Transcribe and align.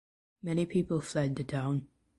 Many 0.41 0.65
people 0.65 0.99
fled 0.99 1.35
the 1.35 1.43
town. 1.43 1.85